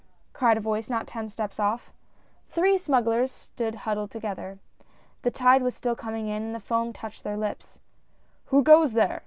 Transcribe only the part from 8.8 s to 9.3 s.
there